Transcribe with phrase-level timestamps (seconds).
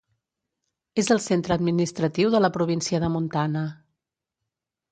[1.01, 3.65] És el centre administratiu de la província de Montana.